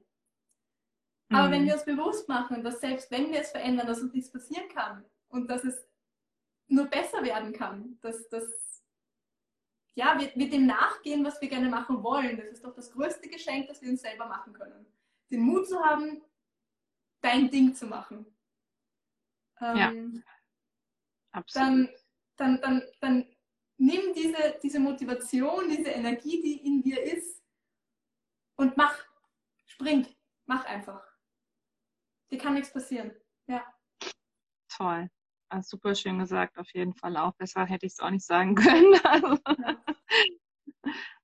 [1.30, 1.52] Aber mhm.
[1.52, 4.68] wenn wir uns bewusst machen, dass selbst wenn wir es verändern, dass uns nichts passieren
[4.68, 5.88] kann und dass es
[6.68, 7.98] nur besser werden kann.
[8.02, 8.82] Dass, dass
[9.94, 12.36] ja, wir, wir dem nachgehen, was wir gerne machen wollen.
[12.36, 14.86] Das ist doch das größte Geschenk, das wir uns selber machen können.
[15.30, 16.22] Den Mut zu haben,
[17.20, 18.26] dein Ding zu machen.
[19.60, 20.22] Ähm, ja,
[21.32, 21.88] absolut.
[22.36, 23.33] Dann, dann, dann, dann
[23.78, 27.44] nimm diese, diese Motivation, diese Energie, die in dir ist,
[28.56, 28.96] und mach.
[29.66, 30.06] Spring.
[30.46, 31.02] Mach einfach.
[32.30, 33.12] Dir kann nichts passieren.
[33.46, 33.64] Ja.
[34.68, 35.10] Toll.
[35.48, 37.34] Ah, super schön gesagt, auf jeden Fall auch.
[37.34, 38.94] Besser hätte ich es auch nicht sagen können.
[39.04, 39.38] Also,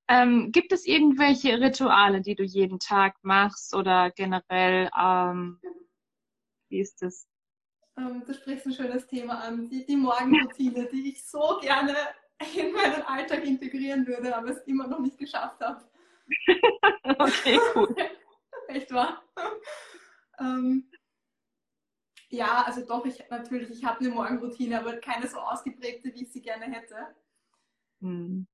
[0.09, 5.61] ähm, gibt es irgendwelche Rituale, die du jeden Tag machst oder generell, ähm,
[6.69, 7.29] wie ist das?
[7.97, 11.97] Ähm, du sprichst ein schönes Thema an, die, die Morgenroutine, die ich so gerne
[12.57, 15.85] in meinen Alltag integrieren würde, aber es immer noch nicht geschafft habe.
[17.19, 17.95] okay, cool.
[18.69, 19.23] Echt wahr?
[20.39, 20.91] ähm,
[22.29, 26.33] ja, also doch, ich natürlich, ich habe eine Morgenroutine, aber keine so ausgeprägte, wie ich
[26.33, 27.15] sie gerne hätte.
[28.01, 28.47] Hm.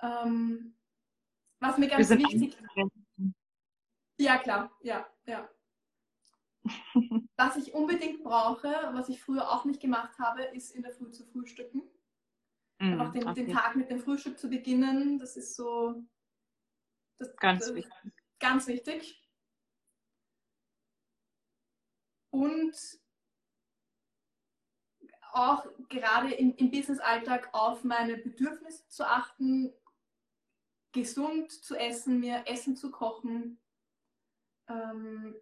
[0.00, 0.74] Ähm,
[1.60, 2.58] was mir ganz wichtig ist.
[4.16, 5.48] Ja, klar, ja, ja.
[7.36, 11.10] was ich unbedingt brauche, was ich früher auch nicht gemacht habe, ist in der Früh
[11.10, 11.82] zu frühstücken.
[12.80, 16.02] Mm, Einfach den, den, Tag mit dem Frühstück zu beginnen, das ist so.
[17.18, 18.12] Das, ganz das, wichtig.
[18.38, 19.22] Ganz wichtig.
[22.30, 22.74] Und
[25.32, 29.72] auch gerade im, im Business-Alltag auf meine Bedürfnisse zu achten,
[30.92, 33.60] gesund zu essen, mir Essen zu kochen,
[34.68, 35.36] ähm,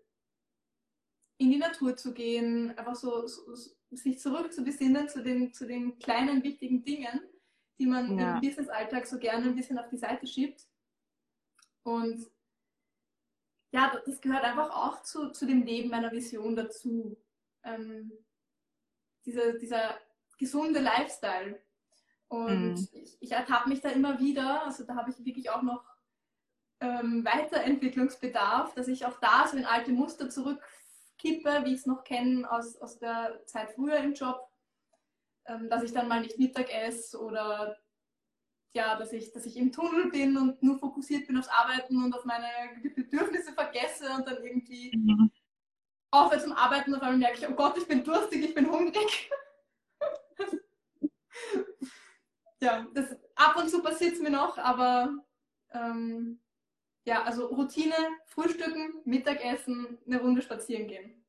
[1.39, 3.55] in die Natur zu gehen, einfach so, so,
[3.91, 7.21] sich zurück zu besinnen zu den, zu den kleinen wichtigen Dingen,
[7.79, 8.35] die man ja.
[8.35, 10.67] im Business-Alltag so gerne ein bisschen auf die Seite schiebt.
[11.83, 12.27] Und
[13.71, 17.17] ja, das gehört einfach auch zu, zu dem Leben meiner Vision dazu.
[17.63, 18.13] Ähm,
[19.29, 19.99] dieser, dieser
[20.39, 21.61] gesunde Lifestyle.
[22.29, 22.89] Und mhm.
[22.93, 25.85] ich, ich ertappe mich da immer wieder, also da habe ich wirklich auch noch
[26.81, 32.05] ähm, Weiterentwicklungsbedarf, dass ich auch da so in alte Muster zurückkippe, wie ich es noch
[32.05, 34.48] kenne aus, aus der Zeit früher im Job,
[35.49, 37.77] ähm, dass ich dann mal nicht Mittag esse oder
[38.75, 42.15] ja, dass ich, dass ich im Tunnel bin und nur fokussiert bin aufs Arbeiten und
[42.15, 42.47] auf meine
[42.95, 45.31] Bedürfnisse vergesse und dann irgendwie mhm.
[46.11, 48.71] aufhöre zum Arbeiten und auf einmal merke ich, oh Gott, ich bin durstig, ich bin
[48.71, 49.31] hungrig.
[52.61, 55.15] ja, das ab und zu passiert es mir noch, aber
[55.73, 56.41] ähm,
[57.05, 57.95] ja, also Routine,
[58.27, 61.25] Frühstücken, Mittagessen, eine Runde spazieren gehen.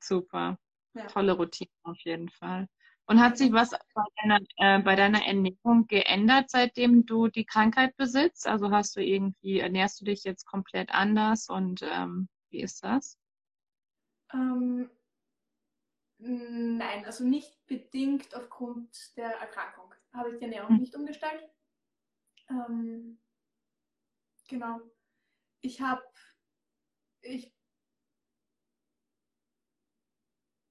[0.00, 0.58] Super.
[0.94, 1.06] Ja.
[1.06, 2.68] Tolle Routine auf jeden Fall.
[3.06, 7.96] Und hat sich was bei deiner, äh, bei deiner, Ernährung geändert, seitdem du die Krankheit
[7.96, 8.46] besitzt?
[8.46, 13.18] Also hast du irgendwie, ernährst du dich jetzt komplett anders und ähm, wie ist das?
[14.32, 14.88] Ähm,
[16.18, 19.94] nein, also nicht bedingt aufgrund der Erkrankung.
[20.14, 20.80] Habe ich die Ernährung hm.
[20.80, 21.44] nicht umgestellt.
[22.48, 23.18] Ähm,
[24.48, 24.80] Genau.
[25.62, 26.02] Ich habe,
[27.22, 27.52] ich,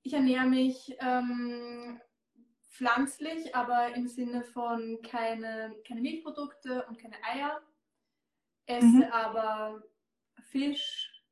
[0.04, 2.00] ich ernähre mich ähm,
[2.74, 7.62] pflanzlich, aber im Sinne von keine, keine Milchprodukte und keine Eier.
[8.66, 9.04] Esse mhm.
[9.12, 9.84] aber
[10.50, 11.24] Fisch,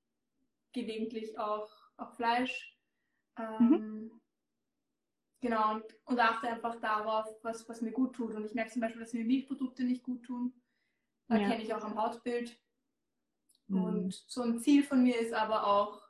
[0.71, 2.77] gelegentlich auch, auch Fleisch.
[3.38, 4.21] Ähm, mhm.
[5.41, 8.36] Genau, und, und, achte einfach darauf, was, was mir gut tut.
[8.36, 10.54] Und ich merke zum Beispiel, dass mir Milchprodukte nicht gut tun.
[11.27, 11.62] Erkenne ja.
[11.62, 12.60] ich auch am Hautbild.
[13.67, 13.84] Mhm.
[13.84, 16.00] Und so ein Ziel von mir ist aber auch,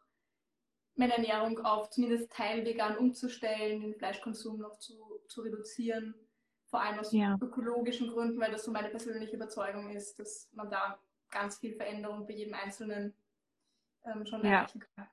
[1.02, 4.94] meine Ernährung auf zumindest teilvegan umzustellen, den Fleischkonsum noch zu,
[5.28, 6.14] zu reduzieren.
[6.68, 7.38] Vor allem aus ja.
[7.42, 11.00] ökologischen Gründen, weil das so meine persönliche Überzeugung ist, dass man da
[11.32, 13.16] ganz viel Veränderung bei jedem Einzelnen
[14.06, 14.60] ähm, schon ja.
[14.60, 15.08] erreichen kann.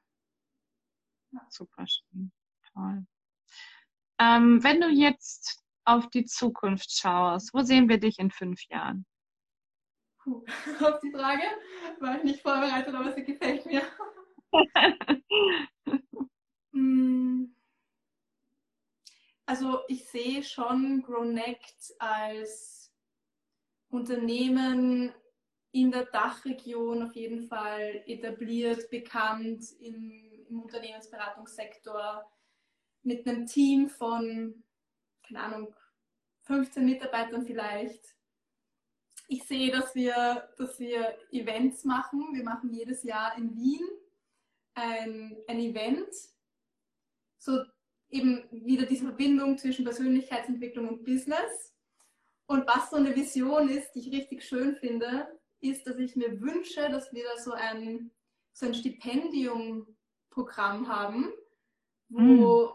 [1.33, 1.47] Ja.
[1.49, 2.31] Super schön.
[2.75, 3.07] Toll.
[4.21, 9.07] Ähm, wenn du jetzt auf die Zukunft schaust, wo sehen wir dich in fünf Jahren?
[10.23, 10.45] Puh,
[10.85, 11.45] auf die Frage
[12.01, 13.83] war ich nicht vorbereitet, aber sie gefällt mir.
[16.73, 17.55] Hm.
[19.47, 22.93] also ich sehe schon GrowNect als
[23.89, 25.13] Unternehmen
[25.73, 32.31] in der Dachregion auf jeden Fall etabliert, bekannt im, im Unternehmensberatungssektor
[33.03, 34.63] mit einem Team von,
[35.27, 35.75] keine Ahnung,
[36.43, 38.19] 15 Mitarbeitern vielleicht
[39.31, 42.29] ich sehe, dass wir, dass wir Events machen.
[42.33, 43.87] Wir machen jedes Jahr in Wien
[44.79, 46.13] ein, ein Event.
[47.39, 47.63] So
[48.11, 51.75] eben wieder diese Verbindung zwischen Persönlichkeitsentwicklung und Business.
[52.47, 55.29] Und was so eine Vision ist, die ich richtig schön finde,
[55.61, 58.11] ist, dass ich mir wünsche, dass wir da so ein,
[58.53, 61.33] so ein Stipendium-Programm haben,
[62.09, 62.73] wo, mm.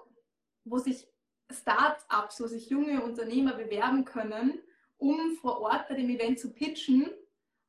[0.66, 1.08] wo sich
[1.52, 4.62] Start-ups, wo sich junge Unternehmer bewerben können
[5.04, 7.12] um vor Ort bei dem Event zu pitchen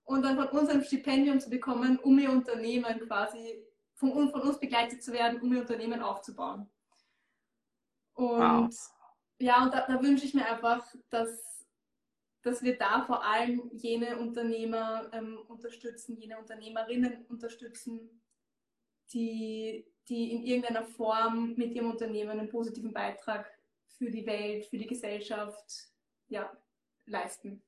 [0.05, 3.64] und dann von uns ein Stipendium zu bekommen, um ihr Unternehmen quasi
[3.95, 6.69] von, von uns begleitet zu werden, um ihr Unternehmen aufzubauen.
[8.15, 8.93] Und wow.
[9.41, 11.67] ja, und da, da wünsche ich mir einfach, dass,
[12.43, 18.23] dass wir da vor allem jene Unternehmer ähm, unterstützen, jene Unternehmerinnen unterstützen,
[19.13, 23.51] die, die in irgendeiner Form mit ihrem Unternehmen einen positiven Beitrag
[23.87, 25.89] für die Welt, für die Gesellschaft
[26.29, 26.51] ja,
[27.07, 27.63] leisten.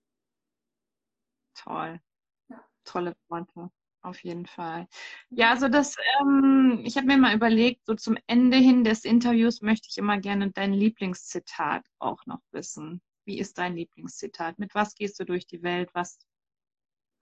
[1.54, 2.00] Toll.
[2.48, 2.64] Ja.
[2.84, 3.70] Tolle Worte.
[4.06, 4.86] Auf jeden Fall.
[5.30, 9.62] Ja, also das, ähm, ich habe mir mal überlegt, so zum Ende hin des Interviews
[9.62, 13.02] möchte ich immer gerne dein Lieblingszitat auch noch wissen.
[13.24, 14.60] Wie ist dein Lieblingszitat?
[14.60, 15.90] Mit was gehst du durch die Welt?
[15.92, 16.20] Was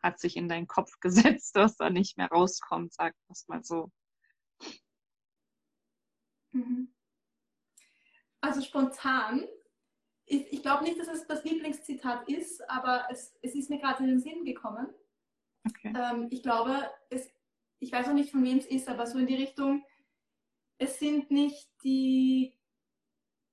[0.02, 3.90] hat sich in deinen Kopf gesetzt, was da nicht mehr rauskommt, sag das mal so.
[6.52, 6.92] Mhm.
[8.42, 9.48] Also spontan
[10.26, 14.02] ich, ich glaube nicht, dass es das Lieblingszitat ist, aber es, es ist mir gerade
[14.04, 14.86] in den Sinn gekommen.
[15.66, 15.92] Okay.
[15.96, 17.32] Ähm, ich glaube, es,
[17.78, 19.84] ich weiß auch nicht, von wem es ist, aber so in die Richtung,
[20.78, 22.54] es sind nicht die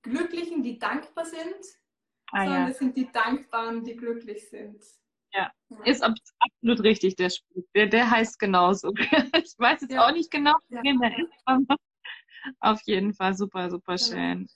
[0.02, 1.56] Glücklichen, die dankbar sind,
[2.32, 2.70] ah, sondern ja.
[2.70, 4.84] es sind die Dankbaren, die glücklich sind.
[5.34, 5.52] Ja,
[5.86, 7.64] ist absolut richtig, der Spruch.
[7.74, 8.94] Der, der heißt genauso.
[9.44, 10.06] Ich weiß jetzt ja.
[10.06, 10.82] auch nicht genau, ja.
[10.84, 11.78] wer der ist, aber
[12.60, 14.48] auf jeden Fall super, super schön.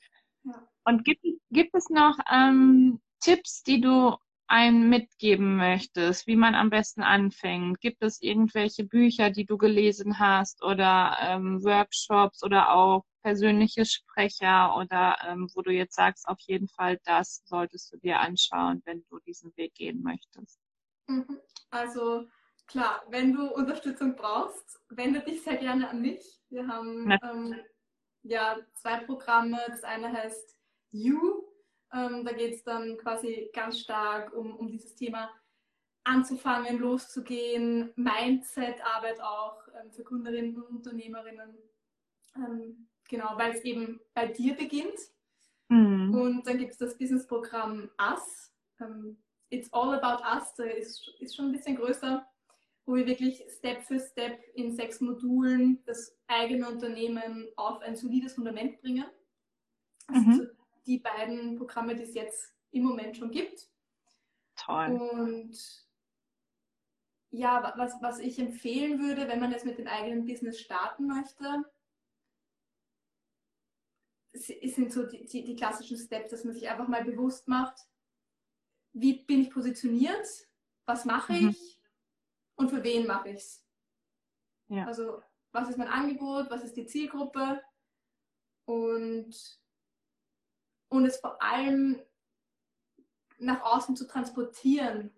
[0.44, 0.68] Ja.
[0.84, 4.16] Und gibt, gibt es noch ähm, Tipps, die du
[4.48, 7.82] einem mitgeben möchtest, wie man am besten anfängt?
[7.82, 14.76] Gibt es irgendwelche Bücher, die du gelesen hast oder ähm, Workshops oder auch persönliche Sprecher
[14.78, 19.04] oder ähm, wo du jetzt sagst, auf jeden Fall das solltest du dir anschauen, wenn
[19.10, 20.60] du diesen Weg gehen möchtest?
[21.08, 21.40] Mhm.
[21.72, 22.28] Also
[22.68, 26.40] klar, wenn du Unterstützung brauchst, wende dich sehr gerne an mich.
[26.50, 27.56] Wir haben ähm,
[28.22, 29.60] ja zwei Programme.
[29.68, 30.56] Das eine heißt
[30.92, 31.44] You.
[31.94, 35.30] Ähm, da geht es dann quasi ganz stark um, um dieses Thema
[36.04, 41.58] anzufangen, loszugehen, Mindset-Arbeit auch ähm, für Gründerinnen und Unternehmerinnen.
[42.36, 45.00] Ähm, genau, weil es eben bei dir beginnt.
[45.70, 46.14] Mhm.
[46.14, 48.54] Und dann gibt es das Business-Programm US.
[48.80, 49.18] Ähm,
[49.50, 52.26] It's All About Us, der ist, ist schon ein bisschen größer,
[52.86, 58.34] wo wir wirklich Step für Step in sechs Modulen das eigene Unternehmen auf ein solides
[58.34, 59.06] Fundament bringen.
[60.08, 60.50] Das mhm.
[60.86, 63.70] Die beiden Programme, die es jetzt im Moment schon gibt.
[64.56, 64.92] Toll.
[64.92, 65.86] Und
[67.32, 71.66] ja, was, was ich empfehlen würde, wenn man jetzt mit dem eigenen Business starten möchte,
[74.34, 77.80] sind so die, die, die klassischen Steps, dass man sich einfach mal bewusst macht,
[78.94, 80.28] wie bin ich positioniert,
[80.86, 81.50] was mache mhm.
[81.50, 81.82] ich
[82.56, 83.66] und für wen mache ich es.
[84.68, 84.86] Ja.
[84.86, 85.22] Also
[85.52, 87.62] was ist mein Angebot, was ist die Zielgruppe
[88.66, 89.60] und,
[90.96, 92.02] und es vor allem
[93.38, 95.12] nach außen zu transportieren,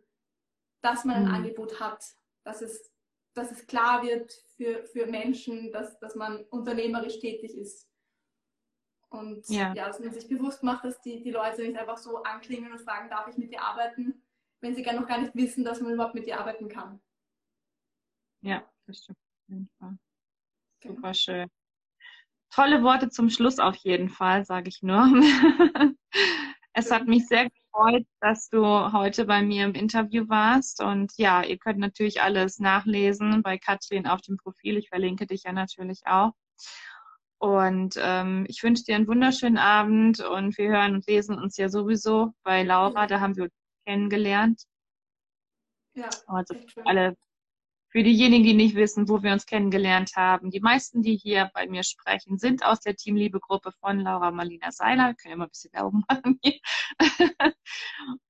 [0.82, 1.34] dass man ein mhm.
[1.34, 2.04] Angebot hat,
[2.44, 2.92] dass es,
[3.34, 7.88] dass es klar wird für, für Menschen, dass, dass man unternehmerisch tätig ist.
[9.10, 9.74] Und ja.
[9.74, 12.82] ja, dass man sich bewusst macht, dass die, die Leute nicht einfach so anklingen und
[12.82, 14.22] fragen, darf ich mit dir arbeiten,
[14.60, 17.00] wenn sie gar noch gar nicht wissen, dass man überhaupt mit dir arbeiten kann.
[18.42, 19.98] Ja, das stimmt auf jeden Fall.
[20.82, 20.96] Genau.
[20.96, 21.50] Super schön.
[22.50, 25.04] Tolle Worte zum Schluss auf jeden Fall, sage ich nur.
[26.74, 30.82] es hat mich sehr gefreut, dass du heute bei mir im Interview warst.
[30.82, 34.78] Und ja, ihr könnt natürlich alles nachlesen bei Katrin auf dem Profil.
[34.78, 36.34] Ich verlinke dich ja natürlich auch.
[37.40, 41.70] Und ähm, ich wünsche dir einen wunderschönen Abend und wir hören und lesen uns ja
[41.70, 43.54] sowieso bei Laura, da haben wir uns
[43.86, 44.64] kennengelernt.
[45.94, 46.10] Ja.
[46.26, 46.56] Also
[46.86, 47.16] alle,
[47.90, 50.52] für diejenigen, die nicht wissen, wo wir uns kennengelernt haben.
[50.52, 55.08] Die meisten, die hier bei mir sprechen, sind aus der Teamliebe-Gruppe von Laura Marlina Seiler.
[55.08, 56.60] Wir können ja mal ein bisschen Werbung machen hier.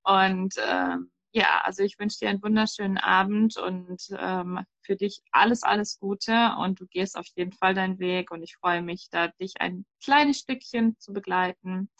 [0.04, 5.64] und ähm, ja, also ich wünsche dir einen wunderschönen Abend und ähm, für dich alles,
[5.64, 9.28] alles Gute und du gehst auf jeden Fall deinen Weg und ich freue mich, da
[9.28, 11.92] dich ein kleines Stückchen zu begleiten.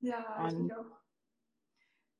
[0.00, 0.86] Ja, und, ich auch.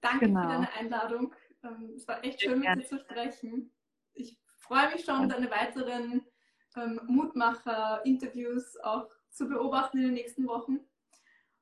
[0.00, 0.42] Danke genau.
[0.42, 1.34] für deine Einladung.
[1.62, 3.72] Ähm, es war echt schön, mit dir zu sprechen.
[4.12, 6.24] Ich freue mich schon, deine weiteren
[6.76, 10.80] ähm, Mutmacher-Interviews auch zu beobachten in den nächsten Wochen.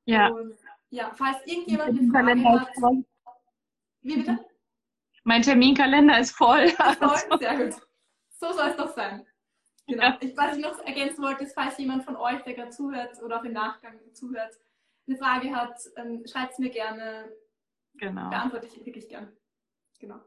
[0.07, 0.29] Ja.
[0.29, 0.57] Und,
[0.91, 3.05] ja, falls irgendjemand eine Frage hat.
[4.03, 4.39] Wie bitte?
[5.25, 6.69] Mein Terminkalender ist voll.
[6.99, 7.39] voll?
[7.39, 7.75] Sehr gut.
[8.39, 9.27] So soll es doch sein.
[9.87, 10.03] Genau.
[10.03, 10.19] Ja.
[10.21, 13.41] Ich, was ich noch ergänzen wollte, ist, falls jemand von euch, der gerade zuhört oder
[13.41, 14.55] auch im Nachgang zuhört,
[15.07, 17.31] eine Frage hat, ähm, schreibt es mir gerne.
[17.95, 18.29] Genau.
[18.31, 19.35] Beantworte ich wirklich gern.
[20.01, 20.21] Genau.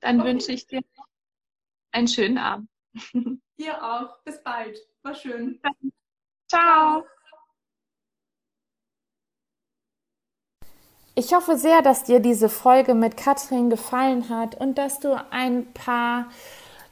[0.00, 0.28] Dann okay.
[0.28, 0.80] wünsche ich dir
[1.92, 2.68] einen schönen Abend.
[3.58, 4.22] Dir auch.
[4.22, 4.78] Bis bald.
[5.02, 5.60] War schön.
[5.60, 5.74] Ciao.
[6.48, 7.04] Ciao.
[11.16, 15.72] Ich hoffe sehr, dass dir diese Folge mit Katrin gefallen hat und dass du ein
[15.72, 16.26] paar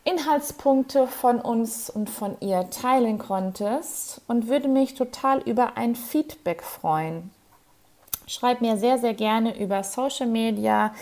[0.02, 6.64] Inhaltspunkte von uns und von ihr teilen konntest und würde mich total über ein Feedback
[6.64, 7.30] freuen.
[8.26, 10.92] Schreib mir sehr, sehr gerne über Social Media,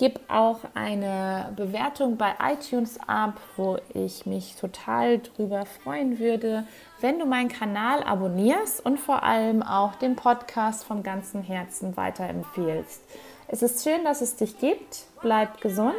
[0.00, 6.66] Gib auch eine Bewertung bei iTunes ab, wo ich mich total drüber freuen würde,
[7.02, 13.02] wenn du meinen Kanal abonnierst und vor allem auch den Podcast von ganzem Herzen weiterempfehlst.
[13.48, 15.04] Es ist schön, dass es dich gibt.
[15.20, 15.92] Bleib gesund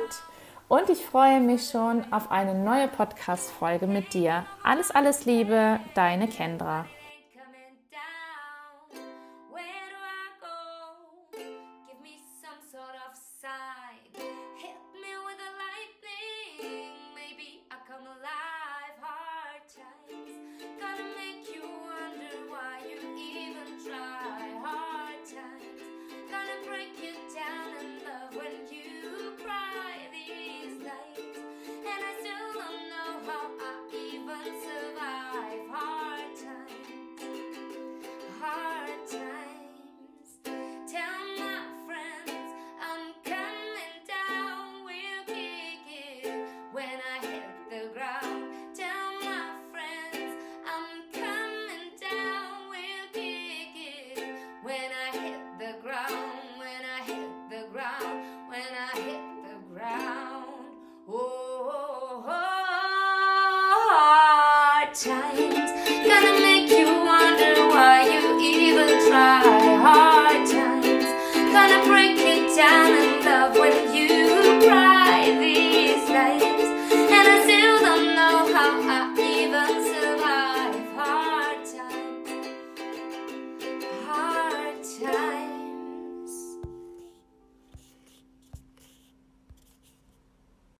[0.67, 4.47] und ich freue mich schon auf eine neue Podcast-Folge mit dir.
[4.63, 6.87] Alles, alles Liebe, deine Kendra.